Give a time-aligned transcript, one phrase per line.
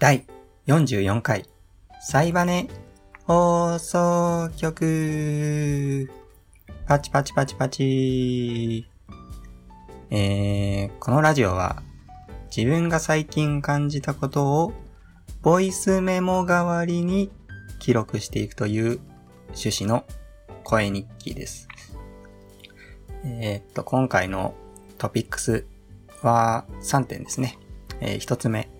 [0.00, 0.26] 第
[0.66, 1.44] 44回、
[2.00, 2.66] サイバネ
[3.26, 6.10] 放送局。
[6.84, 8.88] パチパチパチパチ。
[10.10, 11.80] えー、このラジオは
[12.54, 14.72] 自分が最近感じたことを
[15.42, 17.30] ボイスメモ代わりに
[17.78, 19.00] 記録していくという
[19.50, 20.04] 趣旨の
[20.64, 21.68] 声日記です。
[23.24, 24.54] えー、っと、今回の
[24.98, 25.66] トピックス
[26.20, 27.58] は3点ですね。
[28.00, 28.73] えー、1つ目、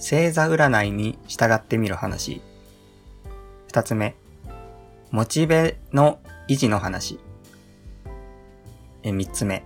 [0.00, 2.40] 星座占いに従ってみる話。
[3.68, 4.16] 2つ目、
[5.10, 7.20] モチベの維持の話。
[9.02, 9.62] えー、3つ目、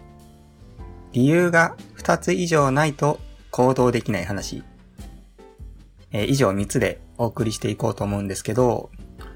[1.13, 3.21] 理由が2つ以上ないと
[3.53, 4.65] 行動できない話。
[6.11, 8.91] え、以上3つでお送りしていこうと思うんですけど、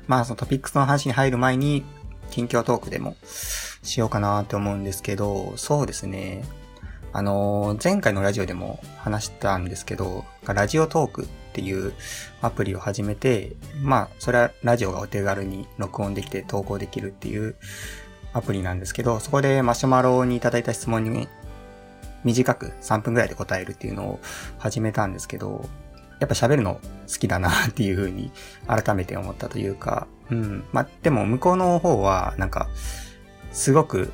[0.09, 1.85] まあそのトピックスの話に入る前に、
[2.31, 3.17] 近況トークでも
[3.85, 6.43] しようかなって思うんですけど、そうですね。
[7.13, 11.95] あの、前回のラジオでも話したんですけど、ラジオトークっていう
[12.41, 17.57] アプリを始めて、まあ、それはラジオがお手軽に録音できて投稿できるっていう
[18.33, 21.29] アプリなんですけど、そこでマシュマロにいただいた質問に
[22.25, 24.21] 短く3分くらいで答えるっていうのを
[24.59, 25.69] 始めたんですけど、
[26.21, 28.31] やっぱ喋るの好きだなっていう風に
[28.67, 30.65] 改めて思ったというか、うん。
[30.73, 32.69] まあ、でも向こうの方は、なんか、
[33.53, 34.13] すごく、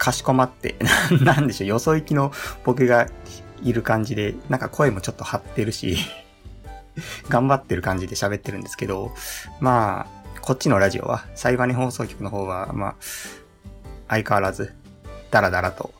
[0.00, 0.76] かしこまって、
[1.22, 2.32] なんでしょう、よそ行きの
[2.64, 3.06] 僕が
[3.62, 5.98] いる感じで、なんか声もちょっと張ってるし、
[7.28, 9.12] 頑張ってる感じで喋ってるんですけど、
[9.60, 12.94] まあ、こっちのラジオは、サイバネ放送局の方は、まあ、
[14.08, 14.74] 相変わらず、
[15.30, 15.92] ダラダラと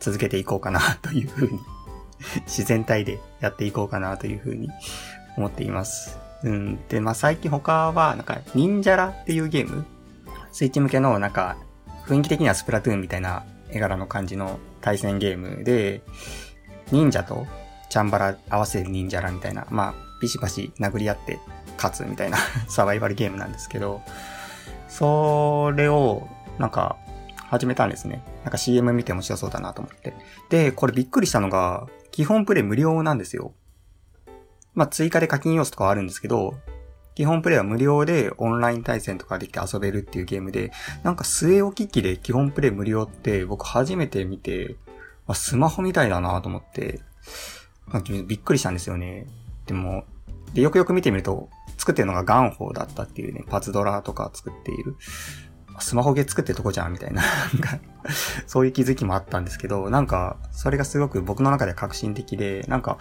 [0.00, 1.60] 続けていこうかなというふうに
[2.46, 4.68] 自然体でやっていこうかなというふうに
[5.36, 6.18] 思っています。
[6.42, 6.88] うん。
[6.88, 9.86] で、まあ、最近他は、なんか、忍者ラっていうゲーム
[10.50, 11.56] スイッチ向けの、なんか、
[12.06, 16.02] 雰囲気的にはスプラトゥーンみたいな絵柄の感じの対戦ゲームで、
[16.90, 17.46] 忍者と
[17.88, 21.38] チャンバラ合わせる忍者ラみたいな、まあ、ビシバシ殴り合って
[21.76, 24.02] 勝つみたいな サバイバルゲームなんですけど、
[24.88, 26.96] それを、なんか、
[27.48, 28.22] 始めたんですね。
[28.44, 30.14] なんか CM 見て面白そうだなと思って。
[30.48, 33.52] で、これびっくりしたのが、基本プレイ無料なんですよ。
[34.74, 36.54] まあ、追加で課金要素とかはあるんですけど、
[37.14, 44.76] 基本プレイは無料でオンライン対戦とかできて遊べるっていうゲームで、なんか据え置き機で基本プレイ無料って僕初めて見て、
[45.26, 47.00] まあ、スマホみたいだなと思って、
[48.26, 49.26] びっくりしたんですよね。
[49.66, 50.04] でも、
[50.54, 54.96] で、よくよく見てみると、作ってるのがガンホーだったっていうね、パズドラとか作っている。
[55.80, 57.22] スマホゲ作ってるとこじゃんみたいな。
[57.22, 57.78] なんか
[58.46, 62.98] そういう気づきもあったんですけど、なんか、それがすごく僕の中で革新的で、なんか、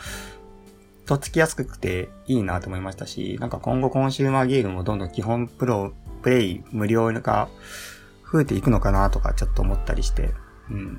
[1.12, 5.92] とっつきやすくていいなと思いましたし、なんか今後コンシューマーゲームもどんどん基本プロ、
[6.22, 7.50] プレイ無料が
[8.32, 10.30] 増えていくのかなとかちょっと思ったりして、
[10.70, 10.98] うん。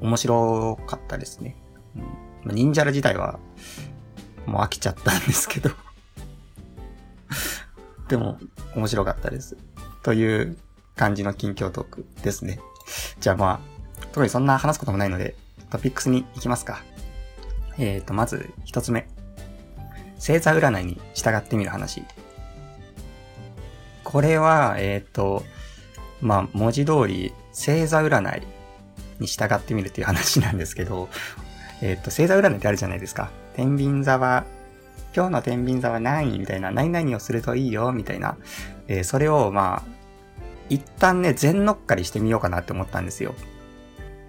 [0.00, 1.56] 面白かったですね。
[2.46, 2.54] うん。
[2.54, 3.40] 忍者ら自体は、
[4.46, 5.70] もう飽きちゃったんですけど
[8.06, 8.38] でも、
[8.76, 9.56] 面白かったです。
[10.04, 10.56] という
[10.94, 12.60] 感じの近況トークですね。
[13.18, 13.60] じゃあま
[13.98, 15.34] あ、特にそんな話すこともないので、
[15.70, 16.84] トピックスに行きますか。
[17.78, 19.06] えーと、まず一つ目。
[20.16, 22.04] 星座占いに従ってみる話。
[24.04, 25.42] これは、えっ、ー、と、
[26.20, 28.46] まあ、文字通り、星座占い
[29.18, 31.08] に従ってみるっていう話なんですけど、
[31.80, 33.30] えっ、ー、と、星座占いってあるじゃないですか。
[33.54, 34.44] 天秤座は、
[35.14, 38.36] 今日の天秤座は何位みたいな、何々をするといいよ、みたいな。
[38.88, 40.02] えー、それを、まあ、
[40.68, 43.34] 一旦ね、全乗っかりしてみようかなって思ったんですよ。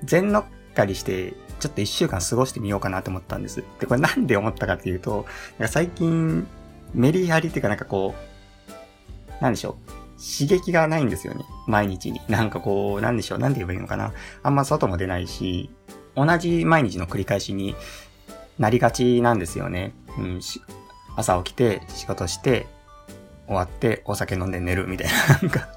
[0.03, 1.33] 全乗っかりして、
[1.63, 3.63] ちょっと一週間過ごしてみようかなと思ったんです。
[3.79, 5.25] で、これなんで思ったかっていうと、
[5.57, 6.45] なんか最近、
[6.93, 8.13] メリハリっていうかなんかこ
[9.39, 9.91] う、なんでしょう。
[10.21, 11.45] 刺激がないんですよね。
[11.65, 12.19] 毎日に。
[12.27, 13.39] なんかこう、なんでしょう。
[13.39, 14.11] なんで言えばいいのかな。
[14.43, 15.69] あんま外も出ないし、
[16.15, 17.75] 同じ毎日の繰り返しに
[18.59, 19.93] なりがちなんですよね。
[20.17, 20.41] うん、
[21.15, 22.67] 朝起きて、仕事して、
[23.47, 25.67] 終わってお酒飲んで寝るみたいな、なんか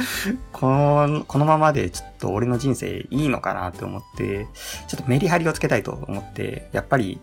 [0.52, 4.46] この、このままでちょっと俺の人生いいのかなって思って、
[4.86, 7.20] ちょっとメリハリをつけたいと思って、やっぱり、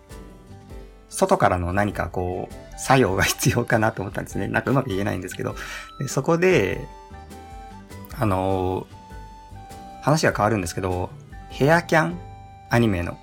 [1.10, 4.48] 外からの何かこう、作用が必要かなと思ったんですね。
[4.48, 5.56] なんかうまく言えないんですけど。
[6.00, 6.86] でそこで、
[8.18, 11.10] あのー、話が変わるんですけど、
[11.50, 12.20] ヘアキャン
[12.70, 13.18] アニメの、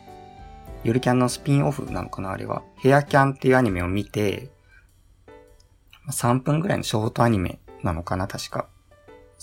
[0.85, 2.63] ゆるキャンのスピンオフなのかなあれは。
[2.77, 4.51] ヘアキャンっていうアニメを見て、
[6.11, 8.67] 3分ぐらいのショートアニメなのかな確か。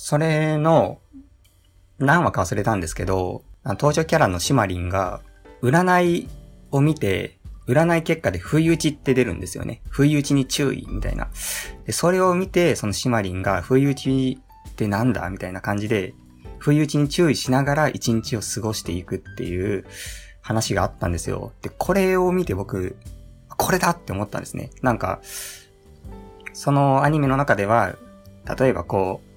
[0.02, 1.02] それの、
[1.98, 5.22] 何話か忘れたんですけど、登場キャラのシマリンが、
[5.62, 6.30] 占い
[6.72, 7.38] を見て、
[7.68, 9.82] 占い結果で不意打ちって出るんですよね。
[9.90, 11.28] 不意打ちに注意みたいな。
[11.86, 16.14] で、それを見て、そのシマリンが不意打ちってなんだみたいな感じで、
[16.60, 19.86] 不意打ちに注意しながら一日を過ごしていくっていう
[20.42, 21.52] 話があったんですよ。
[21.62, 22.96] で、これを見て僕、
[23.58, 24.70] これだって思ったんですね。
[24.82, 25.20] なんか、
[26.54, 27.98] そのアニメの中では、
[28.58, 29.29] 例えばこう、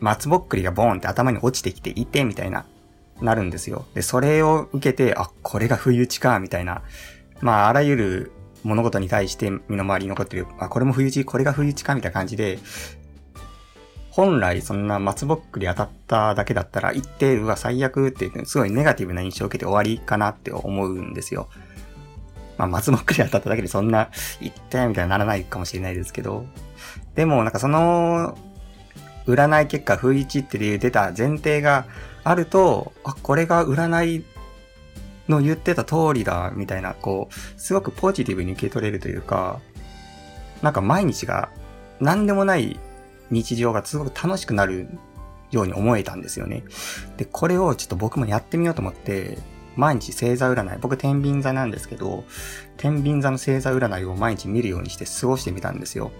[0.00, 2.64] 松ぼっくりがボーンって頭に落ちてきていて、みたいな、
[3.20, 3.84] なるんですよ。
[3.94, 6.82] で、それを受けて、あ、これが不意打ちか、みたいな。
[7.40, 8.32] まあ、あらゆる
[8.64, 12.58] 物事に対して身の回りに残ってる、あ、これも不意打ち、これが不意打ちか、みたいな感じで、
[14.10, 21.48] 本来そんな松ぼっくり当たっただけだったら、一定、うわ、最悪って、すごいネガティブな印象を受けて終わりかなって思うんですよ。
[22.58, 24.10] まあ、松ぼっくり当たっただけでそんな、
[24.40, 26.44] 一定みたいにならないかもしれないですけど、
[27.14, 28.36] でも、なんかその、
[29.26, 31.86] 占い結果、不一っていう出た前提が
[32.24, 34.24] あると、あ、これが占い
[35.28, 39.60] の言ってた通りだ、みたいな、こう、すごくポジティブに受け取れるというか、
[40.62, 41.48] なんか毎日が
[42.00, 42.78] 何でもない
[43.30, 44.88] 日常がすごく楽しくなる
[45.50, 46.64] ように思えたんですよね。
[47.16, 49.38] で、これをちょっと僕もやってみようと思って、
[49.76, 52.24] 毎日星座占い、僕天秤座なんですけど、
[52.76, 56.10] 天秤座の星座占いを毎日見るようにして過ごしてみたんですよ。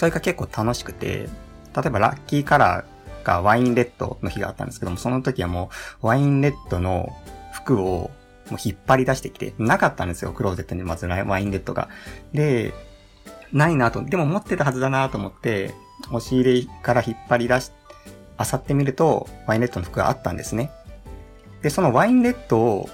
[0.00, 1.28] それが結構楽しくて、
[1.76, 5.68] 例えばラッキーカラーがワインレッドの日があったんですけども、その時はも
[6.02, 7.14] うワインレッドの
[7.52, 8.10] 服を
[8.50, 11.90] もう引っ張り出してきて、なかったんですよ、クローゼットにまずワインレッドが。
[12.32, 12.72] で、
[13.52, 15.74] ないなと、でも持ってたはずだなと思って、
[16.10, 17.70] 押し入れから引っ張り出し、
[18.38, 20.70] 漁ってみると、ワインレッドの服があったんですね。
[21.60, 22.88] で、そのワインレッド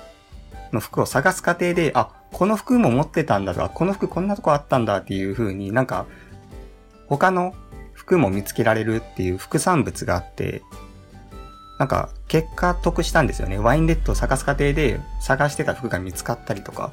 [0.73, 6.07] の服を探す過程で、あ、この服も持ってたんだとか、この服こんなとこあったんだっていう風になんか、
[7.09, 7.55] 他の
[7.93, 10.63] 服も見つけられるっていう副産物があって、
[11.79, 13.59] なんか、結果得したんですよね。
[13.59, 16.91] ワインレッドを探す過程で探してた服が見つかったりとか。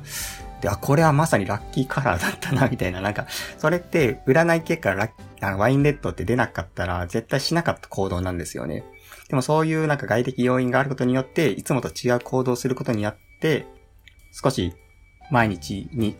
[0.61, 2.99] で、あ、これはまさにラッキーカラーだったな、みたいな。
[2.99, 3.27] なんか、
[3.57, 5.09] それって占い結果ラ
[5.41, 8.83] あのワインレッドって出なかったら絶対しなかった行動なんですよね。
[9.29, 13.65] でもそういうなんか外的要因があることによって、いつもと違う行動をすることによって、
[14.31, 14.73] 少し
[15.31, 16.17] 毎日に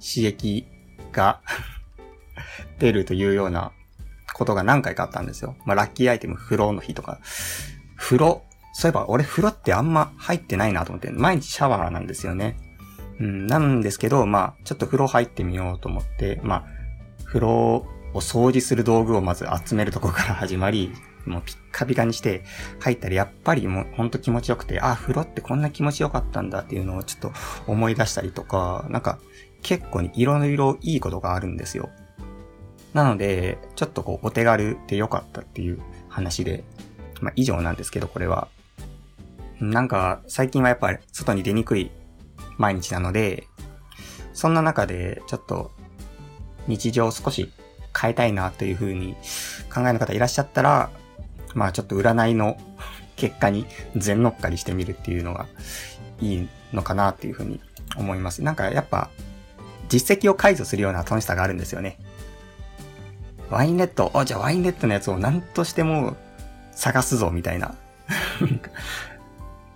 [0.00, 0.66] 刺激
[1.12, 1.40] が
[2.78, 3.72] 出るというような
[4.34, 5.56] ことが何回かあったんですよ。
[5.64, 7.20] まあ、ラッキーアイテム、風呂の日とか。
[7.96, 8.42] 風呂、
[8.74, 12.56] そういえば俺風呂ってあんま入ってないなと思って、毎日シャワーなんですよね。
[13.20, 16.64] うん、なんですけど、まあ、ちょっと風呂入ってみようと思って、まあ、
[17.24, 20.92] 風呂を掃除する道具をまず集めるところから始まり、
[21.26, 22.42] もうピッカピカにして
[22.80, 27.32] 入ったらやっぱりもうほんと気持ちよくて、あ、風呂ってこんな気持ちよかったんだっていうのをちょっと
[27.66, 29.18] 思い出したりとか、なんか
[29.62, 31.90] 結構に色の色いいことがあるんですよ。
[32.94, 36.64] なので、ちょっとこう、お手軽で良かったっていう話で、
[37.20, 38.48] まあ以上なんですけど、これは。
[39.60, 41.90] なんか、最近はやっぱり外に出にくい
[42.58, 43.46] 毎日なので、
[44.34, 45.70] そんな中で、ちょっと、
[46.66, 47.52] 日常を少し
[47.98, 49.14] 変えたいなというふうに
[49.72, 50.90] 考えの方いらっしゃったら、
[51.54, 52.56] まあちょっと占いの
[53.16, 53.66] 結果に
[53.96, 55.46] 全乗っかりしてみるっていうのが
[56.20, 57.60] いいのかなっていうふうに
[57.96, 58.42] 思います。
[58.42, 59.10] なんかやっぱ
[59.88, 61.98] 実績を解除するような楽しさがあるんですよね。
[63.52, 66.16] ワインレッド、あ、じゃあワインレッドのやつを何としても
[66.72, 67.74] 探すぞ、みたいな。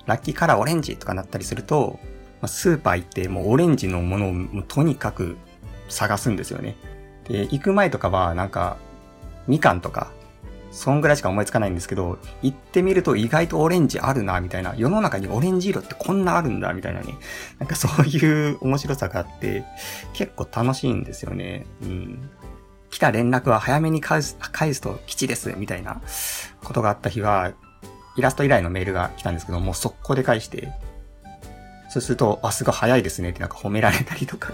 [0.07, 1.99] ラッキーカラーオレンジとかなったりすると、
[2.47, 5.37] スーパー行ってもうオレンジのものをとにかく
[5.89, 6.77] 探すんですよね。
[7.29, 8.79] で、行く前とかはなんか、
[9.47, 10.11] みかんとか、
[10.71, 14.75] そんぐらいしか思いつかないんですけど、行ってみると意外とオレンジあるな、みたいな。
[14.77, 17.15] 世の中にオレンジ色ってこんなあるんだ、みたいなね。
[17.59, 19.65] なんかそういう面白さがあって、
[20.13, 21.67] 結構楽しいんですよね。
[21.83, 22.31] うん。
[22.91, 26.01] 来た連絡は早めに返す、返すと基地です、みたいな
[26.63, 27.53] ことがあった日は、
[28.17, 30.73] イラスト依頼のメールが来たんですけど、もう速攻で返して、
[31.89, 34.53] そうすると、あ、すごい早いですねってなんか褒められたりとか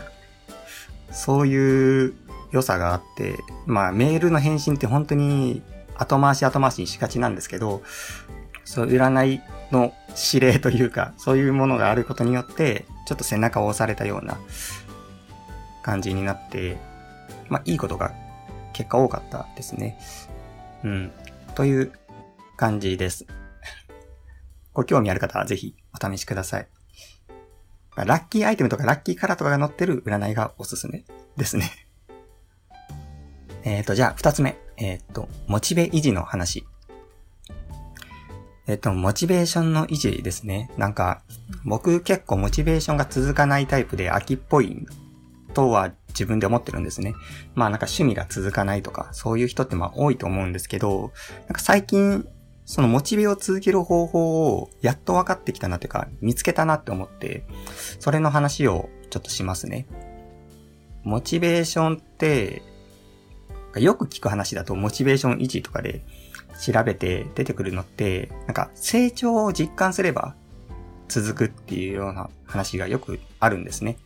[1.10, 2.14] そういう
[2.50, 5.62] 良さがあって、まあメールの返信って本当に
[5.96, 7.82] 後回し後回しにしがちなんですけど、
[8.64, 9.92] そう、占いの
[10.32, 14.38] 指令というか、そういうものがあることによって、ちょっと背中を押されたような
[15.82, 16.78] 感じになって、
[17.48, 18.12] まあいいことが
[18.73, 19.99] 結果多かったですね。
[20.85, 21.12] うん。
[21.55, 21.93] という
[22.57, 23.26] 感じです。
[24.73, 26.69] ご興味ある方はぜひお試しください。
[27.97, 31.05] ラッキーアイテムとかラッキーカラーとかが載ってる占いがおすすめ
[31.37, 31.71] ですね。
[33.64, 34.57] えっと、じゃあ二つ目。
[34.76, 36.67] えっ、ー、と、モチベ維持の話。
[38.67, 40.71] えっ、ー、と、モチベーションの維持ですね。
[40.76, 41.23] なんか、
[41.64, 44.87] 僕結構モチベーションが続かないタイプで秋っぽい
[45.55, 47.14] とは自分で思ってるんですね。
[47.54, 51.12] まあなんか趣味が続かないとか、そういう人ってまあ多いと思うんですけど、
[51.47, 52.26] なんか最近、
[52.64, 57.45] そのモチベを続ける方法をやっと分かってきたなっていうか、見つけたなって思って、
[57.99, 59.87] それの話をちょっとしますね。
[61.02, 62.62] モチベーションって、
[63.76, 66.02] よく聞く話だとモチベーション維持とかで
[66.61, 70.35] 調べて出てくるのって、なんか成長を実感すれば
[71.09, 73.99] 続くっていうような話がよくあるんですね。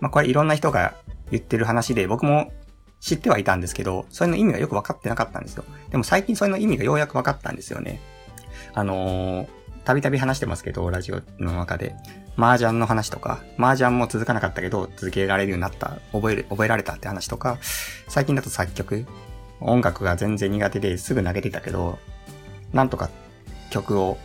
[0.00, 0.94] まあこれいろんな人が
[1.30, 2.52] 言ってる話で、僕も
[3.00, 5.64] 知ってはいたんですけど、それの意味がよく分かってなかったんですよ。
[5.90, 8.00] でも最近それの意味がようやく分かったんですよね。
[8.74, 9.48] あのー、
[9.84, 11.94] たびたび話してますけど、ラジオの中で。
[12.36, 17.58] 麻雀の話とか、麻雀も続かなかったけど、続けられるようになった、覚える、覚えられたって話とか、
[18.08, 19.06] 最近だと作曲、
[19.60, 21.98] 音楽が全然苦手ですぐ投げてたけど、
[22.72, 23.10] なんとか
[23.70, 24.18] 曲を、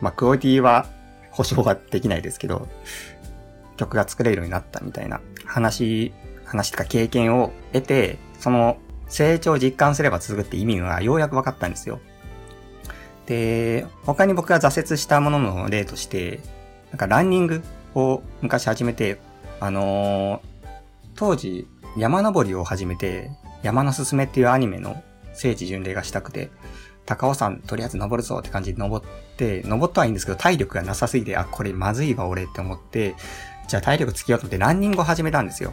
[0.00, 0.86] まあ、クオリティは
[1.30, 2.68] 保証はできないですけど、
[3.76, 6.12] 曲が作れるようになったみたいな話、
[6.44, 8.78] 話とか経験を得て、その
[9.08, 12.00] 成長を実感すれば続くって意味がようやく分かったんですよ。
[13.26, 16.40] で、他に僕が挫折したものの例として、
[16.90, 17.62] なんかランニング
[17.94, 19.18] を昔始めて、
[19.60, 20.66] あのー、
[21.14, 21.66] 当時
[21.96, 23.30] 山登りを始めて、
[23.62, 25.02] 山のすすめっていうアニメの
[25.32, 26.50] 聖地巡礼がしたくて、
[27.04, 29.06] 高尾山とりあえず登るぞって感じで登っ
[29.36, 33.14] て、登ったはいいんですけど体力がなさすぎて、あ、これまずいわ俺って思って、
[33.68, 35.72] じゃあ体力つけようと思ってランニングを始めたんですよ。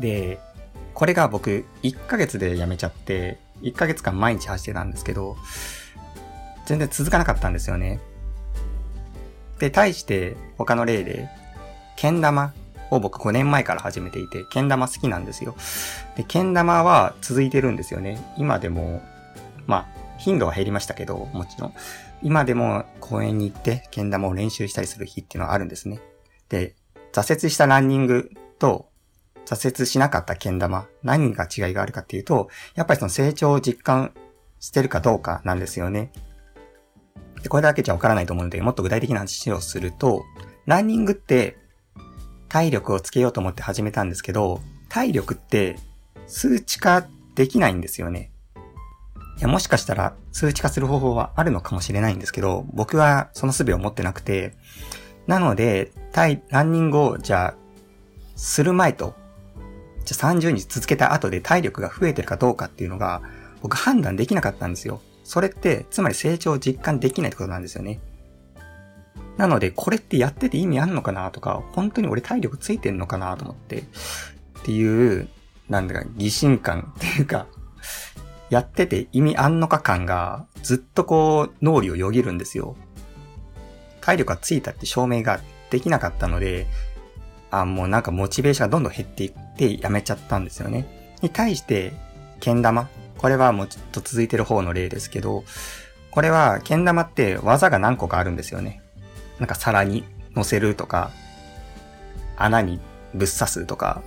[0.00, 0.38] で、
[0.94, 5.36] これが僕1ヶ月でやめちゃって、1ヶ月間毎日走ってたんですけど、
[6.66, 8.00] 全然続かなかったんですよね。
[9.58, 11.28] で、対して他の例で、
[11.96, 12.52] けん玉
[12.90, 15.56] を僕5年前から始めていて、けん玉好きなんですよ。
[16.16, 18.20] で、けん玉は続いてるんですよね。
[18.36, 19.02] 今でも、
[19.66, 21.74] まあ、頻度は減りましたけど、もちろん。
[22.22, 26.00] 今でも公園に行ってけん玉を練習したりする日っていうのはあるんですね。
[26.48, 26.74] で、
[27.12, 28.88] 挫折したランニングと
[29.46, 34.12] 挫折しなかったけん玉、何が違いがあるかっていうと、やっぱりその成長を実感
[34.60, 36.12] してるかどうかなんですよね。
[37.42, 40.24] で、これだけじゃわからないと思うので、もっと具体的な話をすると、
[40.66, 41.56] ランニングって
[42.48, 45.78] 体力をつけようと思って始めたんですけど、体力って
[46.26, 48.32] 数値化できないんですよね。
[49.38, 54.56] いや、もしかしたら数値化する方法はあるのかもしれないんですけど、僕はその術を持ってなくて、
[55.28, 57.54] なので、対、ランニングを、じゃあ、
[58.34, 59.14] する前と、
[60.06, 63.22] じゃあ30日続けた後で体力が増えてるかどうかっていうのが、
[63.60, 65.02] 僕判断できなかったんですよ。
[65.24, 68.00] それって、つまり成長を実感できないってことなんですよね。
[69.36, 73.84] なので、これってやってて意味あんのかなとか、本当に俺体力ついてんのかなと思って、っ
[74.64, 75.28] ていう、
[75.68, 77.46] なんだか疑心感っていうか、
[78.48, 82.76] やってて意味あんのか感がずっとこう脳裏をよぎるんですよ。
[84.00, 85.40] 体力がついたって証明が
[85.70, 86.66] できなかったので、
[87.50, 90.86] あ、もうなんかモチベーションがどんどん減っていってやめちゃったんですよね。
[91.22, 91.92] に対して、
[92.40, 92.88] けん玉。
[93.16, 95.44] これはもうちょっと続いてる方の例ですけど、
[96.10, 98.80] これは、けん玉って技が何個かあるんですよね。
[99.38, 101.10] なんか皿に乗せるとか、
[102.36, 102.80] 穴に
[103.14, 104.02] ぶっ刺すとか、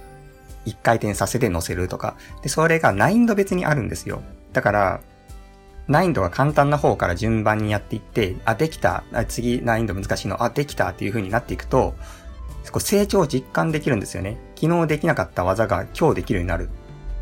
[0.65, 2.15] 一回転させて乗せるとか。
[2.41, 4.21] で、それが難易度別にあるんですよ。
[4.53, 5.01] だから、
[5.91, 9.03] 難易度が簡単な方から順番にやっていって、あ、できた。
[9.11, 10.41] あ次難易度難しいの。
[10.41, 11.93] あ、できたっていう風になっていくと、
[12.71, 14.37] こ成長を実感できるんですよね。
[14.55, 16.69] 昨日できなかった技が今日できるようになる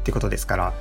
[0.02, 0.74] ってことですから、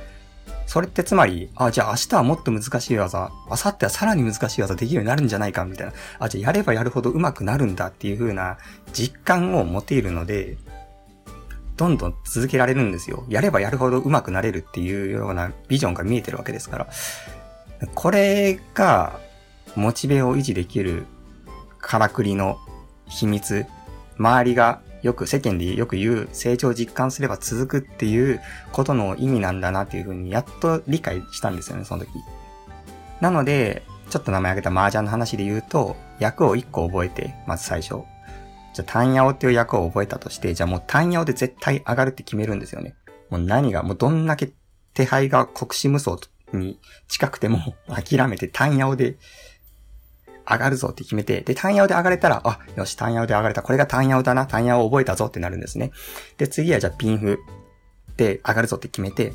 [0.67, 5.93] それってつまり、あ、じゃあ明日はもっと難しい技、明後日はさらに難しい技できるようになるんじゃないかみたいな。
[6.19, 8.59] あ、じゃあやればやるほど上手くなるんだっていう風な
[8.93, 10.57] 実感を持ているので、
[11.75, 13.23] どんどん続けられるんですよ。
[13.29, 16.87] やればやるほど上手くなれるっていうようなビジョンが見えてるわけですから。
[17.95, 19.19] これが、
[19.75, 21.05] モチベを維持できる
[21.79, 22.57] からくりの
[23.07, 23.65] 秘密。
[24.17, 28.41] 周りがよく世間でよく言う成長を実感すれば続くっていう
[28.73, 32.09] ことの意味なんだなっていうふうにやっと理解したんですよね、その時。
[33.21, 38.01] なので、ちょっと名前挙げた麻雀の話で言うと、役を1個覚えて、まず最初。
[38.73, 42.95] じゃあ、単ヤオっていう役を覚えたとして、じゃあもう単ヤオで絶対上がるって決めるんですよね。
[43.29, 44.51] もう何が、もうどんだけ
[44.93, 49.17] 手配が国士無双とに近くても 諦めて単ヤオで
[50.49, 53.61] 上がるぞって決めて、で、単ヤオで上がれたら、あ、よし、単ヤオで上がれた。
[53.61, 54.47] これが単ヤオだな。
[54.47, 55.91] 単ヤオ覚えたぞってなるんですね。
[56.37, 57.39] で、次はじゃあピンフ
[58.17, 59.33] で上がるぞって決めて、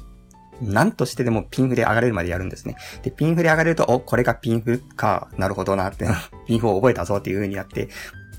[0.60, 2.76] 何としてでもピンフで上がれるまでやるんですね。
[3.02, 6.06] で、ピンフで上がれると、お、これがピンフか、なるほどなって
[6.46, 7.88] ピンフを覚えたぞっていう風になって、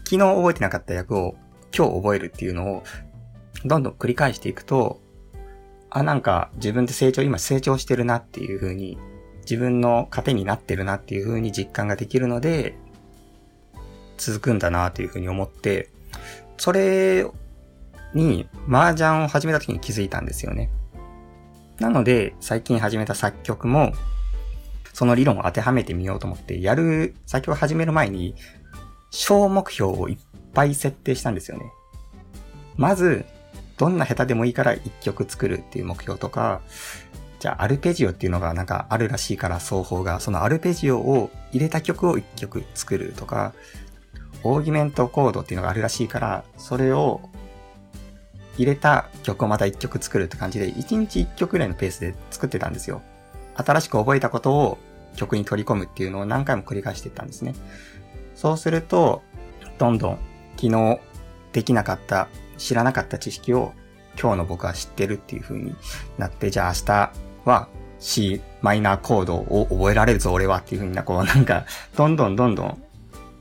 [0.04, 1.36] 昨日覚えてなかった役を
[1.76, 2.84] 今日覚えるっていうのを、
[3.64, 5.02] どんどん繰り返していくと、
[5.96, 8.98] あ、なんか自分で成長、今成長してるなっていう風に、
[9.44, 12.76] 自分の糧になってるなっていう風に実感ができるので、
[14.18, 15.90] 続くんだなっていう風に思って、
[16.58, 17.26] それ
[18.14, 20.70] に麻雀を始めた時に気づいたんですよね。
[21.80, 23.94] なので、最近始めた作曲も、
[24.92, 28.36] その理論を当てはめてみようと思って、やる、作曲を始める前に、
[29.12, 30.18] 小目標をいっ
[30.54, 31.72] ぱい設定したんですよね。
[32.76, 33.24] まず、
[33.78, 36.62] どんな下手でもいいから一曲作るっていう目標とか、
[37.40, 43.54] じゃあアルペジオっていうのがなんかあるらしいから双方が、そのアルペジオを入れた曲を一曲作るとか、
[44.44, 47.22] オーギメントコードっていうのがあるらしいから、それを
[48.58, 53.02] 入れた曲をまた1曲作るって感じで、1日1曲ぐらいのペースで作ってたんですよ。
[53.56, 54.78] 新しく覚えたことを
[55.16, 57.54] 曲に取り込むっていうのを何回も繰り返していったんですね。
[58.36, 59.24] そうすると、
[59.78, 60.20] どんどん
[60.56, 61.00] 昨日
[61.52, 63.74] できなかった、知らなかった知識を
[64.20, 65.76] 今日の僕は知ってるっていう風に
[66.18, 67.12] なって、じゃあ明日
[67.46, 67.68] は
[68.00, 72.84] C マイナーコードを覚えられるぞ俺はっていう風にな、こうなんか、どんどんどんどん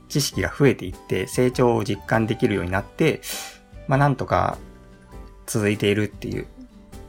[0.08, 3.20] 知識が増えていって成長を実感できるようになって、
[3.88, 4.58] まあなんとか
[5.46, 6.46] 続いているっていう、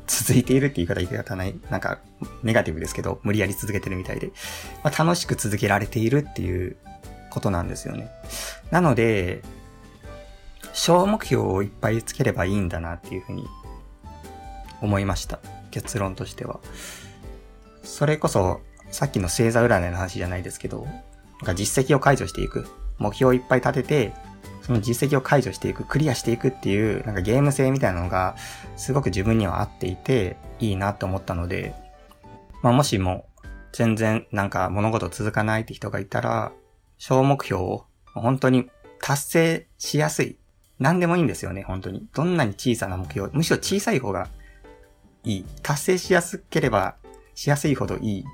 [0.08, 2.00] 続いているって言い方言い方ない、なんか
[2.44, 4.32] ネガティブですけど、無理やり続けてるみたいで、
[4.84, 6.78] まあ楽しく続けられているっていう
[7.30, 8.10] ことなんですよね。
[8.72, 9.42] なので、
[10.76, 13.48] 小目標をいっぱいつければいいんだなっていうふうに
[14.82, 15.40] 思いました。
[15.72, 16.60] 結論としては。
[17.82, 18.60] それこそ、
[18.92, 21.00] さっきの星座占いの話じゃないですけど、なん
[21.46, 22.68] か実績を解除していく。
[22.98, 24.14] 目標をいっぱい立てて、
[24.62, 28.36] その実績を解除していく、クリアしていくっていう、なんかゲーム性みたいなのが、
[28.76, 31.74] すごく自分には合っていて、いいなって思ったので、
[32.62, 33.28] まあもしも、
[33.72, 36.52] 全然なんか物事続かないって人がいたら、
[36.98, 40.38] 小目標を本当に達成しやすい。
[40.80, 42.08] 何でもいいんですよね、本当に。
[42.14, 44.28] どんなに小さな目標、むしろ小さい方が
[45.24, 45.46] いい。
[45.62, 46.96] 達成しやすければ、
[47.34, 48.26] しやすいほどいい。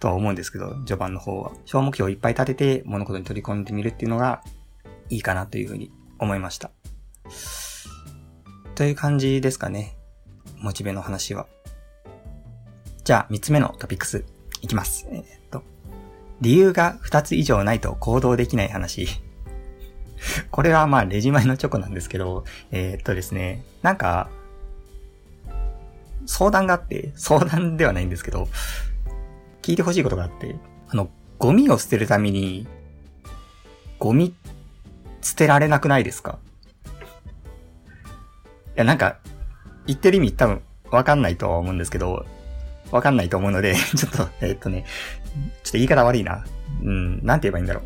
[0.00, 1.52] とは思うんですけど、序盤の方は。
[1.64, 4.42] 小目標をいっぱい立てて物事に取り込んでみるっていうのが
[5.10, 6.70] いいかなというふうに思いました。
[8.74, 9.96] という感じですかね。
[10.58, 11.46] モチベの話は。
[13.04, 14.24] じゃあ、三つ目のトピックス
[14.62, 15.06] いきます。
[15.10, 15.62] えー、っと、
[16.40, 19.06] 理由が二つ以上ないと行動できない話。
[20.50, 24.28] これはまあ、レジ前のチョコなんですけど、えー、っとですね、なんか、
[26.26, 28.48] 相談があって、相談ではないんですけど、
[29.62, 30.56] 聞いてほしいことがあって、
[30.88, 32.66] あの、ゴミを捨てるために、
[33.98, 34.34] ゴミ
[35.22, 36.38] 捨てられなくないですか？
[36.84, 36.88] い
[38.76, 39.18] や、なんか、
[39.86, 42.26] 言ってる意味多分わかんないとは思うんですけど、
[42.90, 44.84] わかんないと思うのでちょっと、えっとね、
[45.62, 46.44] ちょっと言い方悪いな。
[46.82, 47.84] うん、なんて言えばいいんだろう。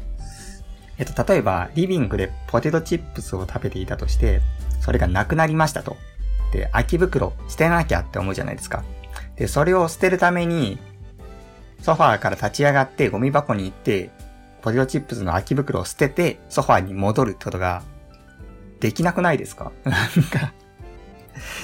[1.00, 4.42] えっと、例えば、リビングでポテトチップスを食べていたとして、
[4.82, 5.96] それがなくなりましたと。
[6.52, 8.84] で、空き袋捨てなきゃって思うじゃないですか。
[9.36, 10.78] で、それを捨てるために、
[11.80, 14.10] ソファーから立ち上がってゴミ箱に行って、
[14.60, 17.82] ポテトチップスの空き袋を捨てて、ソファーに戻るってことが、
[18.80, 19.72] できなくないですか？
[19.84, 19.94] なん
[20.30, 20.52] か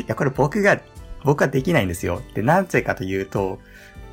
[0.01, 0.81] いや、これ僕が、
[1.25, 2.23] 僕はできないんですよ。
[2.35, 3.59] で、なぜかというと、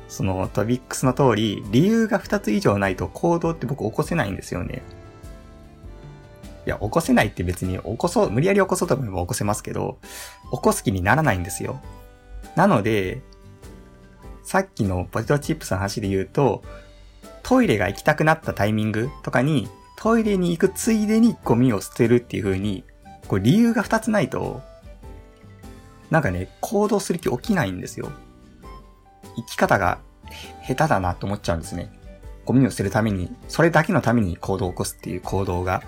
[0.08, 4.82] そのトビックスの通り、理由が2つ以上ないと行動って僕起こせないんですよね。
[6.66, 9.98] いや、起こせないって別に起こそう、無理やり起こそうと思えば起こせますけど、
[10.52, 11.80] 起こす気にならないんですよ。
[12.56, 13.22] なので、
[14.42, 16.62] さっきのポテトチップスの話で言うと、
[17.42, 22.84] トイレが行きたくなったタイミングとかに、トイレに行くついでにゴミを捨てるっていう風に、
[23.28, 24.62] こう理由が2つないと、
[26.10, 28.10] なんかね、行動する気起きないんですよ。
[29.36, 29.98] 生き方が
[30.66, 31.90] 下手だなと思っちゃうんですね。
[32.44, 35.82] ゴミを捨てるために、それだけのために行動を起こすっていう行動が。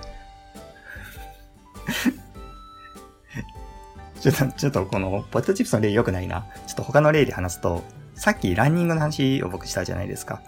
[4.21, 6.47] ちょっと、ちょっとこのポテトチップスの例良くないな。
[6.67, 7.83] ちょっと他の例で話すと、
[8.15, 10.43] さっきランニングの話を僕したじゃないですか。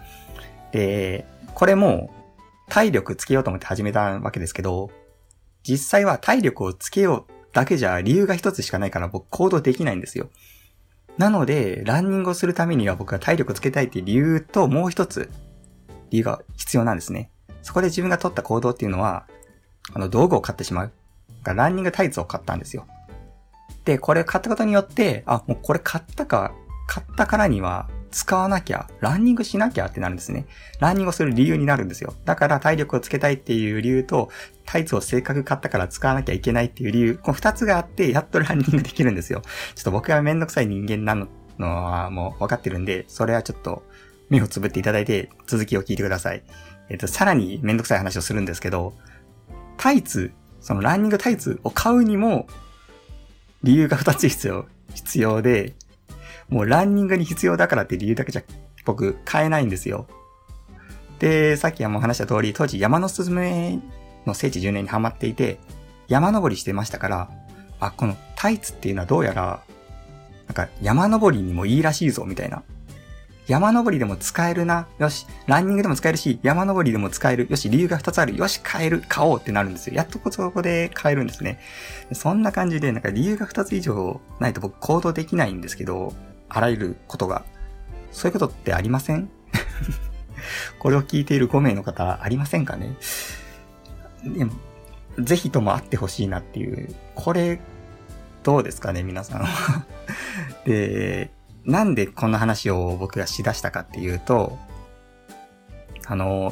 [0.71, 2.11] で、これも
[2.67, 4.91] 体力つけようと思って始めたわけですけど、
[5.63, 10.29] 実際は体力をつけようだけじゃ理由が一つしかないから僕行動できないんですよ。
[11.17, 15.29] なので、ランニングをするためには僕は体力つけたいっていう理由ともう一つ
[16.11, 17.29] 理由が必要なんですね。
[17.61, 19.25] そこで自分が取った行動っていうのは、
[19.93, 20.91] あの道具を買ってしまう。
[21.43, 22.87] がランニングタイツを買ったんですよ。
[23.85, 26.53] で、これ買ったことによって、あ、もうこれ買ったか、
[26.87, 30.45] 買ったからには使わなきゃ、ランニングしなきゃってなるんですね。
[30.79, 32.13] ランニングをする理由になるんですよ。
[32.25, 34.29] だから体力をつけたいっていう理由と、
[34.65, 39.41] タイツをせっかく買ったから使わなきゃいけないっていう理由、この二つがあって、やっとランニングできるんですよ。
[39.75, 41.27] ちょっと僕がめんどくさい人間なの
[41.59, 43.83] はもう分かってるんで、それはちょっと
[44.29, 46.43] 目をつぶっていただいて、続きを聞いてください。
[46.89, 48.93] えっ、と、さらにめんどくさい話をするんですけど、
[49.77, 50.31] タイツ、
[50.69, 52.45] そのランニングタイツを買うにも、
[53.63, 55.73] 理由が二つ必要、必要で、
[56.47, 58.43] もうランニングに必要だからって理由だけじゃ
[58.85, 60.05] 僕買えないんですよ。
[61.17, 63.79] で、さっきはもう話した通り、当時山のすずめ
[64.27, 65.59] の聖地10年にハマっていて、
[66.07, 67.31] 山登りしてましたから、
[67.79, 69.63] あ、このタイツっていうのはどうやら、
[70.45, 72.61] なんか山登りにもいいらしいぞ、みたいな。
[73.49, 74.87] 山登りでも使えるな。
[74.99, 75.25] よし。
[75.47, 77.47] ランニングでも使えるし、山登りでも使える。
[77.49, 77.67] よし。
[77.69, 78.37] 理由が2つある。
[78.37, 78.61] よし。
[78.61, 79.03] 買える。
[79.07, 79.95] 買おうってなるんですよ。
[79.95, 81.59] やっとこそこで買えるんですね。
[82.13, 86.13] そんな感じで、なんか理由が2つ以上ないと僕行動できないんですけど、
[86.47, 87.43] あらゆることが。
[88.11, 89.29] そういうことってありません？
[90.77, 92.93] これを聞いている5名の方、ありませんかね？
[94.23, 94.51] でも
[95.19, 96.93] ぜひとも会ってほしいなっていう。
[97.15, 97.59] これ、
[98.43, 99.85] どうですかね、皆さんは。
[100.65, 101.31] で、
[101.69, 104.57] なんでこんな話を僕がしだしたかっていうと、
[106.07, 106.51] あの、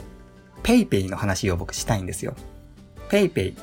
[0.62, 2.36] PayPay の話を僕したいんですよ。
[3.10, 3.58] PayPay。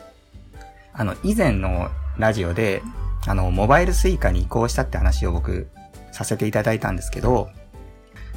[0.93, 2.83] あの、以前のラジオで、
[3.27, 5.69] あの、モバイル Suica に移行したって話を僕、
[6.11, 7.49] させていただいたんですけど、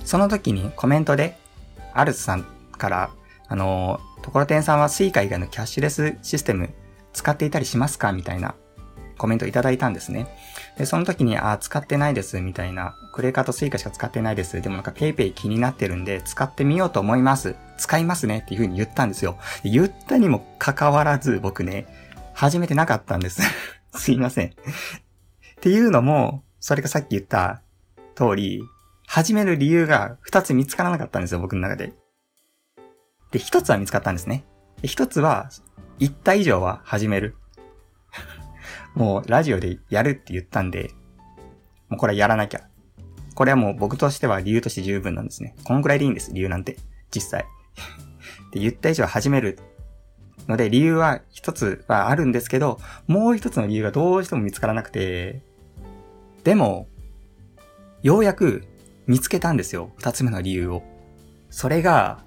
[0.05, 1.37] その時にコメントで、
[1.93, 2.43] アルスさん
[2.77, 3.09] から、
[3.47, 6.69] あの、ところてんさんは Suica 以外のキャッシュレスシステム
[7.13, 8.55] 使っていたりしますかみたいな
[9.17, 10.27] コメントいただいたんですね。
[10.77, 12.95] で、その時に、あ、使ってないです、みたいな。
[13.11, 14.61] クレカと Suica しか使ってないです。
[14.61, 17.55] でもなんか PayPay 気になってるんで、使ってみようと思います。
[17.77, 19.37] 使いますねっていう風に言ったんですよ。
[19.63, 21.87] 言ったにもかかわらず、僕ね、
[22.33, 23.41] 始めてなかったんです。
[23.95, 24.47] すいません。
[24.47, 24.51] っ
[25.59, 27.61] ていうのも、それがさっき言った
[28.15, 28.61] 通り、
[29.07, 31.93] 始める理由が2つ見つからなかったんですよ、僕の中で。
[33.31, 34.45] で、1つは見つかったんですね。
[34.81, 35.49] で、1つは、
[35.99, 37.35] 1体以上は始める。
[38.97, 40.89] もうラジオでやるって言ったんで、
[41.87, 42.67] もうこれはやらなきゃ。
[43.35, 45.55] これはもう僕としては理由として十分なんですね。
[45.65, 46.77] こんくらいでいいんです、理由なんて。
[47.13, 47.45] 実際。
[48.51, 49.59] で、言った以上始める。
[50.47, 55.43] ので、理由は一つはあるんですけど、もう一つの理由がどうしても見つからなくて、
[56.43, 56.87] でも、
[58.01, 58.63] ようやく
[59.05, 59.91] 見つけたんですよ。
[59.97, 60.81] 二つ目の理由を。
[61.51, 62.23] それが、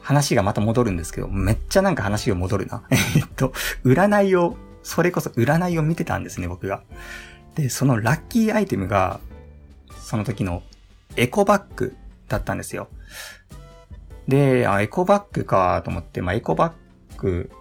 [0.00, 2.82] 話がまた戻るんですけど、めっちゃなんか話が戻るな。
[2.90, 3.52] えっと、
[3.84, 4.56] 占いを
[4.90, 6.82] それこそ占いを見てたんですね、僕が。
[7.54, 9.20] で、そのラッキーアイテムが、
[10.02, 10.64] その時の
[11.14, 11.94] エコバッグ
[12.26, 12.88] だったんですよ。
[14.26, 17.52] で、あ、エコバッグかと思って、まあ、エコバッグ、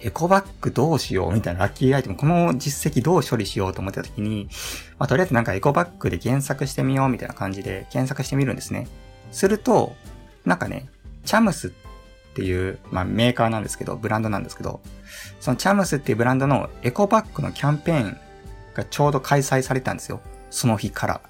[0.00, 4.48] エコバッグどうしようみたいなラッキーアイテム、この実績どう処理しようと思った時に、
[4.98, 8.88] まあ、とりあえずなんかエコバッグで検索してみようみたいな感じで検索してみるんですね。
[9.32, 9.94] すると、
[10.46, 10.88] なんかね、
[11.26, 11.70] チャムスっ
[12.34, 14.80] っていう、まあ、メーカーなんですけど、ブランドなんですけど、
[15.38, 18.16] そのチャムスっていうブランドのエコバッグのキャンペーン
[18.74, 20.20] がちょうど開催されたんですよ。
[20.50, 21.20] その日から。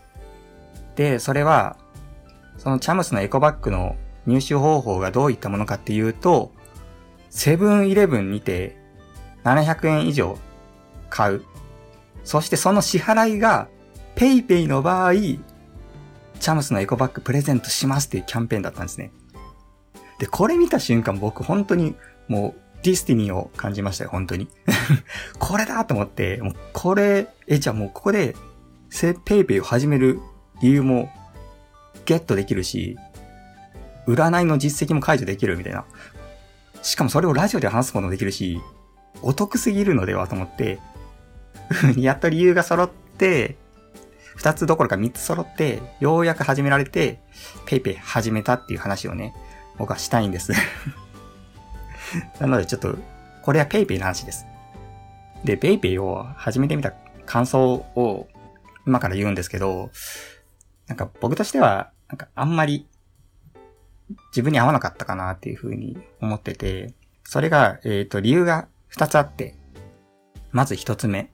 [0.97, 1.77] で、それは、
[2.57, 6.53] そのチャムスのエコバッグの入手方法がどういったものかっていうと、
[7.29, 8.79] セブンイレブンにて
[9.45, 10.39] 700円以上
[11.11, 11.45] 買う。
[12.25, 13.69] そしてその支払いが
[14.17, 19.13] PayPay の場合、 CHUMS のエコバッグプレゼントしますっていうキャンペーンだったんですね。
[20.19, 21.95] で、これ見た瞬間僕本当に
[22.29, 24.49] もう destiny を感じましたよ、本当に。
[25.39, 28.37] これだと思って、もうこれ、え、じゃあもうここで、
[28.91, 30.21] せ、PayPay を始める
[30.63, 31.11] 理由も
[32.05, 32.97] ゲットできるし、
[34.07, 35.85] 占いの実績も解除できるみたいな。
[36.83, 38.61] しかもそれをラジオで話すこともできるし、
[39.23, 40.79] お得すぎるのではと思って、
[41.97, 43.57] やっと理由が揃って、
[44.37, 47.21] 二つどころか三つ揃って、ようやく始められて、
[47.65, 49.35] ペイペイ始めたっていう話をね、
[49.79, 50.53] 僕はしたいんです
[52.41, 52.97] なのでちょっと、
[53.43, 54.47] これは PayPay の話です。
[55.45, 56.93] で、PayPay を始めてみた
[57.27, 58.29] 感想を
[58.87, 59.91] 今から言うんですけど、
[60.87, 62.87] なんか僕としては、なんかあんまり
[64.31, 69.55] 自分に合わなかったかなっていうふうに思ってて、それが、えっ、ー、と、理由が2つあって、
[70.53, 71.31] まず1つ目、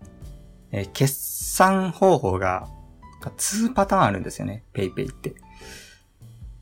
[0.72, 2.68] えー、決算方法が
[3.22, 5.34] 2パターンあるんですよね、PayPay って。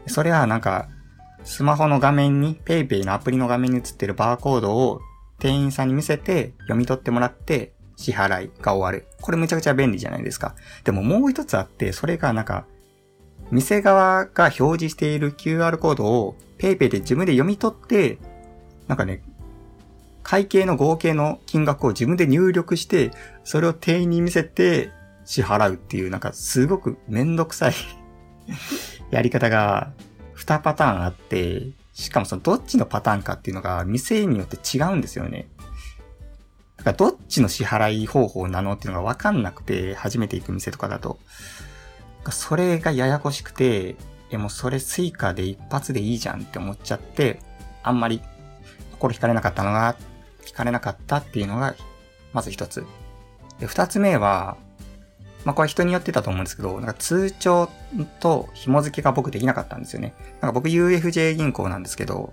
[0.07, 0.88] それはなんか、
[1.49, 5.01] スマホの画面に PayPay のアプリの画面に映ってるバーコードを
[5.39, 9.09] 店員さんに見せて読み取ってもらって支払いが終わる。
[9.23, 10.55] これむちゃくちゃ便利じゃないですか。
[10.85, 12.67] でももう一つあって、それがなんか、
[13.51, 18.19] 店側が表示している QR コードを PayPay で自分で読み取って、
[18.87, 19.23] なんかね、
[20.23, 23.11] 会計の合計の金額を自分で入力して、
[23.43, 24.91] それを店員に見せて
[25.25, 27.75] 支払うっていう、なんかすごくめんどくさい
[29.11, 29.95] やり方が
[30.38, 35.48] 2パターンあって、しかもそのどっちのパターンかっていうのが店によって違うんですよね。
[36.77, 41.18] だからどっちの支払い方法なのっていうのがわかんなくて、初めて行く店とかだと。
[42.31, 43.96] それがややこしくて、
[44.31, 47.40] え、もうそれ Suica で一発でいいじゃんって思っちゃって、
[47.83, 48.22] あんまり
[48.92, 49.96] 心惹かれなかったのが、
[50.44, 51.74] 惹かれなかったっていうのが、
[52.33, 52.87] まず一つ。
[53.59, 54.57] で、二つ目は、
[55.44, 57.68] まあこれ人によってたと思うんですけど、なんか通帳
[58.20, 60.14] と紐付けが僕できなかったんですよね。
[60.40, 62.33] なんか僕 UFJ 銀行なんですけど、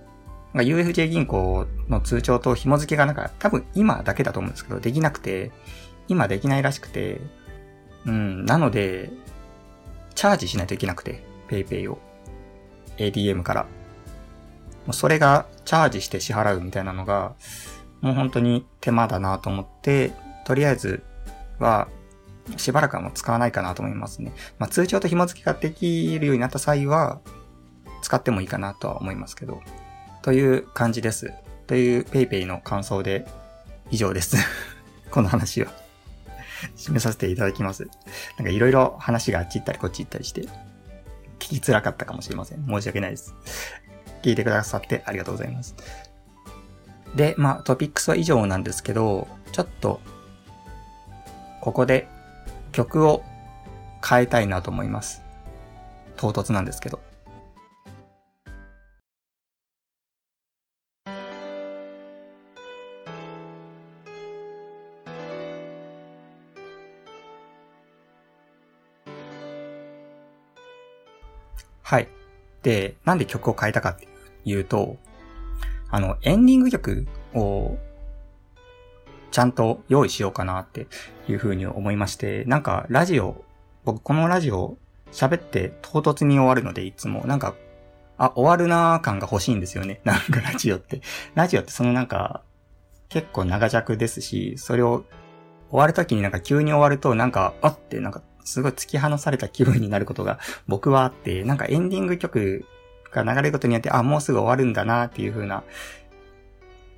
[0.53, 5.51] なんか UFJ 銀行の通帳と紐付けがなんか多分今だけだと思うんですけど、できなくて、
[6.07, 7.19] 今できないらしくて、
[8.05, 9.09] うん、なので、
[10.13, 11.99] チャージしないといけなくて、PayPay を。
[12.97, 13.63] ATM から。
[13.63, 17.33] もうそれがチャージして支払うみたいなのが、
[18.01, 20.13] もう本当に手間だなと思って、
[20.45, 21.03] とりあえず
[21.59, 21.87] は
[22.57, 24.33] しばらくはもう使わないかなと思いますね。
[24.59, 27.19] まあ、通帳と紐付きができるようになった際は、
[28.01, 29.61] 使ってもいいかなとは思いますけど。
[30.21, 31.33] という感じです。
[31.67, 33.27] という PayPay の感想で
[33.89, 34.37] 以上です。
[35.09, 35.71] この話は。
[36.75, 37.87] 締めさせていただきます。
[38.37, 40.49] なんかいろいろ話があっち行ったりこっち行ったりして、聞
[41.37, 42.65] きづらかったかもしれません。
[42.65, 43.35] 申し訳ないです。
[44.21, 45.75] 聞いてくださってありがとうございます。
[47.15, 49.99] で、まあトピックスは以上なんですけど、ちょっと、
[51.61, 52.07] ここで
[52.75, 53.23] 曲を
[54.07, 55.23] 変えたいなと思います。
[56.17, 56.99] 唐突なんですけど。
[71.81, 72.09] はい。
[72.61, 74.09] で、なんで曲を変えたかって
[74.43, 74.97] いうと、
[75.89, 77.77] あの、エンディング曲を
[79.35, 80.87] ちゃんと用意しようかなって
[81.27, 83.43] いうふうに思いまして、なんかラジオ、
[83.83, 84.77] 僕このラジオ
[85.11, 87.53] 喋って唐突に終わるのでいつも、なんか、
[88.17, 89.99] あ、終わるなー感が欲しいんですよね。
[90.07, 91.01] なんかラジオって。
[91.33, 92.43] ラジオってそのなんか、
[93.09, 95.03] 結構長尺ですし、それを
[95.69, 102.63] 終わるときになんか急に終わるとなんか、あってなんかすごい突き放された気分になることが僕はあって、なんかエンディング曲
[103.11, 105.65] が流れることによって、あ、もうすぐ終わるんだなっていう風な、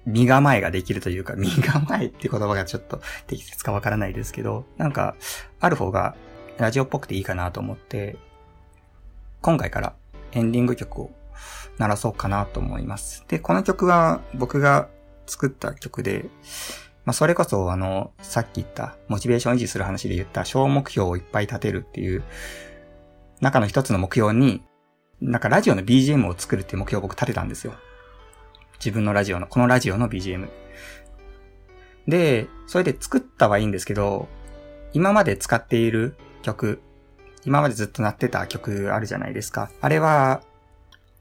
[0.07, 5.15] 身構えができるというか、身構えって言葉がちょっと適切かわからないですけど、なんか、
[5.59, 6.15] ある方が
[6.57, 8.17] ラジオっぽくていいかなと思って、
[9.41, 9.93] 今回から
[10.31, 11.11] エンディング曲を
[11.77, 13.25] 鳴らそうかなと思います。
[13.27, 14.87] で、この曲は僕が
[15.25, 16.29] 作った曲で、
[17.03, 22.23] まあ、それこそ、あの、さっき言った、モチベーション維持する話で言った小目標をいっぱい立てるっていう、
[23.41, 24.63] 中の一つの目標に、
[25.19, 27.73] なんかラジオの BGM を作るっていう目標を僕立てたんですよ。
[28.79, 30.49] 自分のラジオの、このラジオの BGM。
[32.07, 34.27] で、それで作ったはいいんですけど、
[34.93, 36.81] 今まで使っている曲、
[37.45, 39.69] 今までずっと鳴ってた曲あるじゃないですか。
[39.81, 40.41] あれは、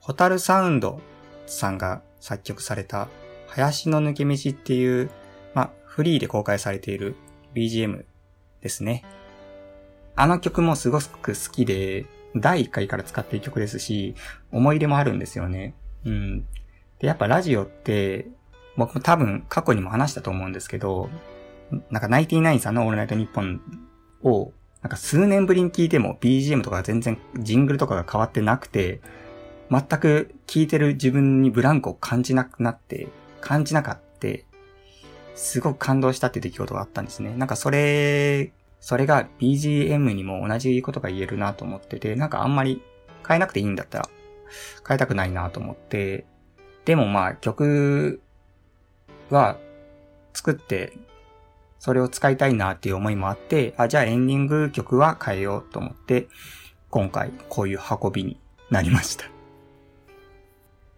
[0.00, 1.00] ホタルサウンド
[1.46, 3.08] さんが作曲された、
[3.48, 5.10] 林の抜け道っていう
[5.54, 7.16] まフリーで公開されている
[7.54, 8.04] BGM
[8.60, 9.04] ですね。
[10.14, 14.14] あの曲もすごく好きで、第1回から使っている曲ですし、
[14.52, 15.74] 思い入れもあるんですよね。
[16.04, 16.46] うん。
[16.98, 18.26] で、やっぱラジオって、
[18.76, 21.08] 僕も多分過去にも話したと思うんですけど、
[21.90, 23.60] なんかナイティナインさんのオールナイトニッポン
[24.22, 29.00] を、なんか数年ぶりに聞いても BGM とか全然ジングルとかが変わってなくて、
[29.70, 33.08] 全く聞いてる自分にブランクを感じなくなって、
[33.40, 34.06] 感じなかった。
[35.36, 37.34] すごく感動したって出来事があったんですね。
[37.36, 42.82] なんかそれ、それが BGM にも同じことが言えるなと思ってて、なんかあんまり
[43.28, 44.08] 変えなくていいんだったら
[44.88, 46.24] 変えたくないなと思って、
[46.86, 48.22] でもまあ曲
[49.28, 49.58] は
[50.32, 50.94] 作って
[51.78, 56.28] それを使いたいなっていう思いもあって、あ、じゃあエンディング曲は変えようと思って、
[56.90, 59.26] 今回こういう運びになりました。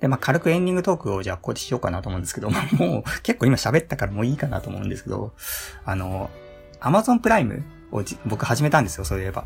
[0.01, 5.33] で、まあ、軽くエンディングトークをじゃあここでしようかなと思うんですけど、まあ、もう結構今喋ったからもういいかなと思うんですけど、
[5.85, 6.31] あの、
[6.81, 9.44] Amazon プライムを僕始めたんですよ、そういえば。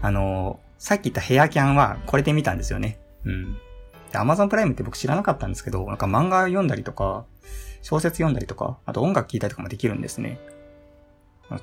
[0.00, 2.98] あの、さっき言ったヘアキャンはこれで見たんですよね。
[3.24, 3.58] うん。
[4.12, 7.24] で、Amazon プライムって僕知らなかったんですけど、なんか漫画読んだりとか、
[7.82, 10.38] 小説読んだりとか、あと音楽聴いたりとかもできるんですね。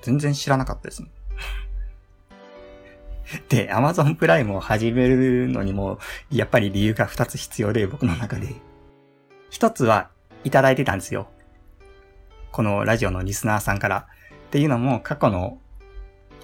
[0.02, 1.10] 全然知らなかったですね。
[3.50, 6.00] で、Amazon プライムを始めるのにも、
[6.32, 8.56] やっぱり理由が2つ必要で、僕の中で。
[9.50, 10.10] 一つは
[10.44, 11.28] いただいてたんですよ。
[12.52, 14.08] このラジオのリスナーさんから。
[14.48, 15.58] っていうのも、過去の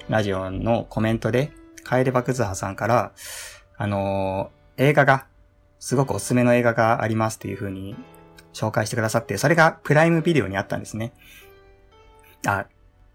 [0.09, 1.51] ラジオのコメントで、
[1.83, 3.11] カエルバクズハさんから、
[3.77, 5.27] あのー、映画が、
[5.79, 7.95] すごくおすすめの映画がありますっていう風に
[8.53, 11.13] 紹介してくださって、それがプライムビデオにあったんですね。
[12.45, 12.65] あ、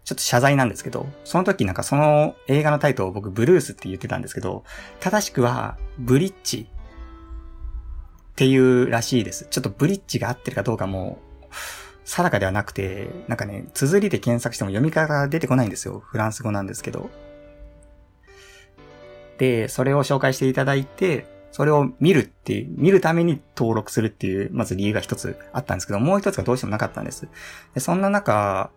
[0.03, 4.63] ちょっと謝罪なんですけど、その時なんかその映画のタイトルを僕ブルースって言ってたんですけど、
[4.99, 6.69] 正しくはブリッジ
[8.31, 9.47] っていうらしいです。
[9.49, 11.19] ちょっとブリッジが合ってるかどうかも
[12.05, 15.99] 定かではなくて、なんかね、綴りで検索しても読み方が出てこないんですよ。
[15.99, 17.09] フランス語なんですけど。
[19.37, 21.25] で、それを紹介していただいて、
[21.55, 27.29] それを見るっていう、見るために登録するっていう、まず理由が一つあったんですけど、もう一つがどうしてもなかったんです。
[27.73, 28.71] でそんな中、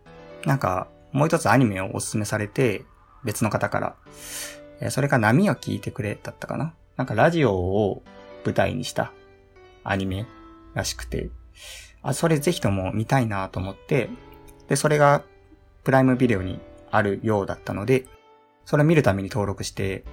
[0.47, 2.85] なんか、もう一つアニメをおすすめされて、
[3.25, 3.97] 別の方か
[4.81, 4.91] ら。
[4.91, 8.05] それが波を聞いてくれだったかななんかラジオを
[8.45, 9.13] 舞台にした
[9.83, 10.25] アニメ
[10.75, 11.31] らしくて、
[12.03, 14.09] あ、それぜひとも見たいなと思って、
[14.69, 15.25] で、それが
[15.83, 16.61] プライムビデオに
[16.93, 18.07] あるようだったので、
[18.65, 20.05] それを見るために登録して、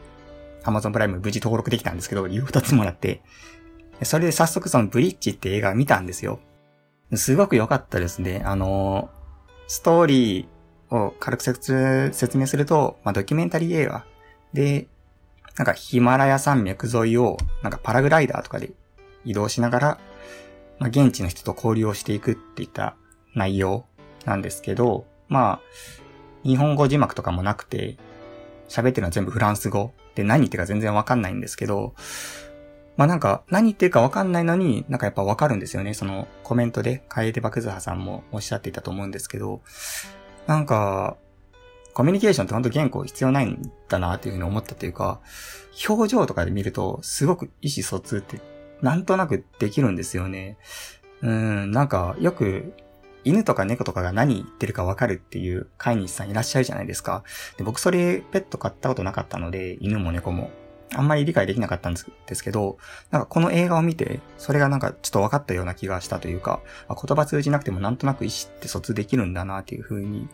[0.65, 3.21] Amazon プライム無事登録できたんですけど、理由二つもらって、
[4.03, 6.39] それで早速そのブリッジって映画見たんですよ。
[7.13, 8.41] すごく良かったですね。
[8.45, 9.09] あの、
[9.67, 14.05] ストーリーを軽く説明すると、まあ、ドキュメンタリー映画
[14.53, 14.87] で、
[15.57, 18.71] なんかヒマラヤ山脈沿いを、なんかパラグライダーとかで
[19.23, 19.99] 移動しながら、
[20.79, 22.97] まあ、現地の人と交流をしていくっていった
[23.33, 23.85] 内容
[24.25, 25.61] なんですけど、まあ、
[26.43, 27.97] 日本語字幕とかもなくて、
[28.67, 31.93] 喋ってるのは全部フランス語で何言ってるか全然わかんないんですけど、
[32.97, 35.93] まあなんか何言ってるかわかんないのになんかやっぱわかるんですよね。
[35.93, 39.61] そのコメントで、楓爆図派さんもおっしゃっていたと思うんですけど、
[40.47, 41.17] なんか、
[41.93, 45.21] コミュニケーションって本当言語必要ないんだなっていうふうに思ったというか、
[45.87, 48.41] 表情とかで見るとすごく意思疎通って
[48.81, 50.57] なんとなくできるんですよね。
[51.21, 52.73] うん、なんかよく
[53.25, 57.23] 犬とか猫とかが何言ってるかわかるっていう飼い主さんいらっしゃるじゃないですか。
[57.57, 60.51] で僕それペット飼ったことなかったので、犬も猫も。
[60.93, 62.77] あんまり理解できなかったんですけど、
[63.09, 70.29] なんかこの映画を見て、それがなんかちょっと分かったような気がしたというか、言葉通じなくてもなんとなく意思って疎通できるんだなっていう風に、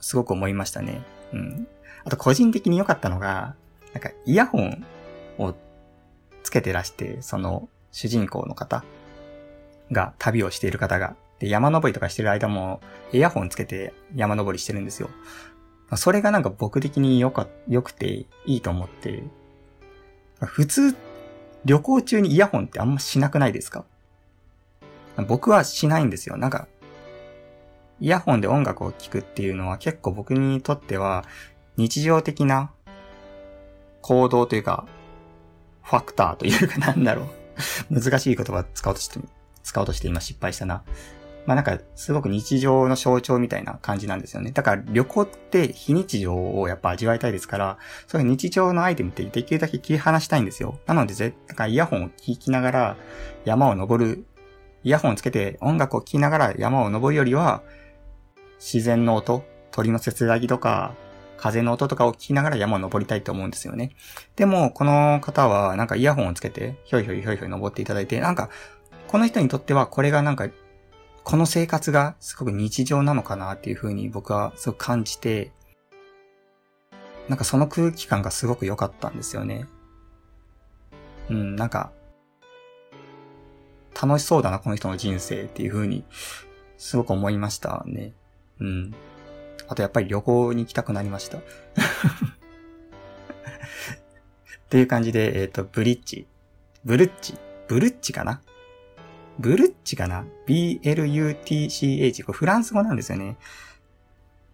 [0.00, 1.02] すごく思いましたね。
[1.32, 1.66] うん。
[2.04, 3.56] あと個人的に良かったのが、
[3.92, 4.86] なんかイヤホン
[5.38, 5.54] を
[6.44, 8.84] つけてらして、その主人公の方
[9.90, 12.80] が旅をしている方がで、山登りとかしてる間も、
[13.12, 15.10] イヤホンつけて山登りしてるんですよ。
[15.96, 19.22] それがなんか僕的によか、良くていいと思って、
[20.40, 20.96] 普通、
[21.64, 23.84] 旅行中にイヤホンってあんましなくないですか？
[25.26, 26.36] 僕はしないんですよ。
[26.36, 26.68] なんか、
[28.00, 31.24] イヤホンで音楽を聴くっていうのは結構僕にとっては
[31.76, 32.70] 日常的な
[34.02, 34.86] 行動というか、
[35.82, 37.26] ファクターというかなんだろ
[37.90, 39.18] う難しい言葉使おうとして、
[39.64, 40.84] 使おうとして今失敗したな。
[41.48, 44.50] まあなんか、すごく日常の象徴みたいな感じなんですよね。
[44.50, 50.78] だから旅行って非日常をやっぱ味わいたいですから、そういう日常のアイテムってできるだけ切り離したいんですよ。
[50.84, 52.96] なので、絶対イヤホンを聴きながら
[53.46, 54.26] 山を登る、
[54.84, 57.62] イヤホンをつけて音楽を聴きながら山を登るよりは、
[58.58, 60.92] 自然の音、鳥のせせらぎとか、
[61.38, 63.92] 風の音とかを聞きながら山を登りたいと思うんですよね。
[64.36, 68.50] でも、この方はなんかイヤホンをつけて、ひょいひょいひょいひょい登っていただいて、なんか、
[69.06, 70.48] この人にとってはこれがなんか
[71.28, 75.52] この生活がすごく日常なのかなっていう風に僕はすごく感じて、
[77.28, 79.66] なんかその空気感がすごく良かったんですよね。
[81.28, 81.92] うん、なんか、
[83.94, 86.02] 楽しそうだな、この人の人生っていう風に、
[86.78, 88.14] すごく思いましたね。
[88.58, 88.94] うん。
[89.66, 91.36] あとやっぱり旅行に行きたくなりました。
[91.44, 91.44] っ
[94.70, 96.26] ていう感じで、えっ、ー、と、ブリッジ。
[96.86, 97.34] ブルッチ。
[97.66, 98.40] ブルッチかな？
[99.38, 102.24] ブルッチかな ?B-L-U-T-C-H。
[102.24, 103.36] これフランス語なんですよね。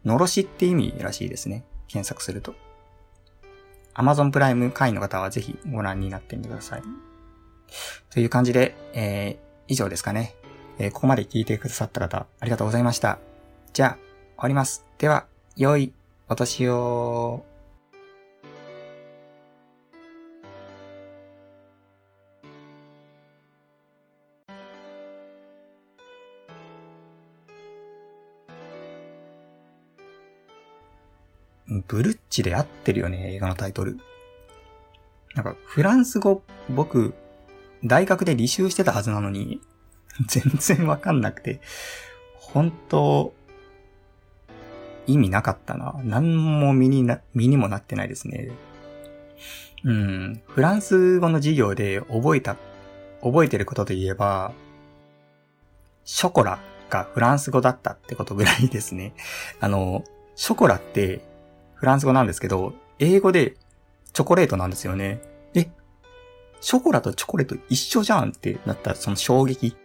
[0.04, 1.64] のろしって意味らしいですね。
[1.88, 2.54] 検索すると。
[3.94, 6.82] Amazon プライム会員の方はぜひご覧になってみてください。
[8.10, 10.34] という感じで、えー、以上ですかね。
[10.78, 13.18] えー、ここまで聞いてくださった方、ありがとうございました。
[13.72, 13.98] じゃあ、終
[14.38, 14.84] わります。
[14.98, 15.92] では、良い
[16.28, 17.44] お年を。
[31.86, 33.98] ブルッチで合ってるよね、映画のタイトル。
[35.34, 37.14] なんか、フランス語、僕、
[37.84, 39.60] 大学で履修してたはずなのに、
[40.28, 41.60] 全然わかんなくて、
[42.36, 43.34] 本当
[45.06, 46.00] 意味なかったな。
[46.04, 48.50] 何も身にな、身にもなってないですね。
[49.84, 50.42] うん。
[50.46, 52.56] フランス語の授業で覚えた、
[53.22, 54.52] 覚えてることといえば、
[56.04, 56.58] ショコラ
[56.90, 59.14] がフランス語だったってことぐらいですね。
[59.60, 60.04] あの、
[60.36, 61.20] ショコラって
[61.84, 63.56] フランス語なんですけど、英語で
[64.14, 65.20] チョコレートなんですよね。
[65.54, 65.68] え、
[66.62, 69.76] ショコラとチョコレート一緒じゃんってなったその衝撃。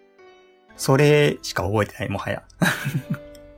[0.78, 2.44] それしか覚えてない、もはや。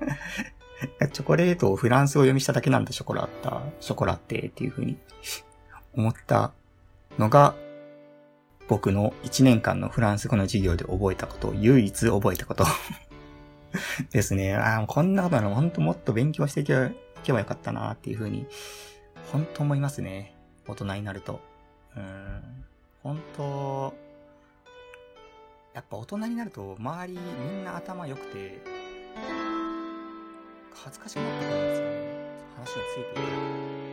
[1.14, 4.98] チョコレートをフランス語読みしただけなんだ、ショコラッタ、ショコラってっていう風に
[5.94, 6.52] 思った
[7.20, 7.54] のが、
[8.68, 12.66] 僕の1年間のフランス語の授業で覚えたこと、唯一覚えたこと
[14.10, 14.56] ですね。
[14.56, 16.90] ああ、こんなことなの、ほんともっと勉強していけば
[17.24, 18.47] けばよかったなっていうふうに、
[19.32, 20.36] 本当思いますね。
[20.67, 21.39] 大人になると。
[21.95, 22.65] うん。
[23.03, 23.93] 本当、
[25.74, 27.19] やっぱ大人になると周りみ
[27.61, 28.61] んな頭良くて、
[30.74, 31.91] 恥ずかしくなってくるんですよね。
[32.55, 33.91] 話についていけない。